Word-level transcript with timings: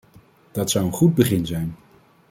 Dat 0.51 0.69
zou 0.71 0.85
een 0.85 0.91
goed 0.93 1.15
begin 1.15 1.45
zijn. 1.45 1.75